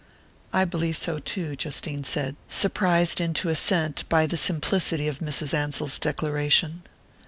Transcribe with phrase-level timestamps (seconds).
[0.51, 5.53] "I believe so too," Justine said, surprised into assent by the simplicity of Mrs.
[5.53, 6.81] Ansell's declaration.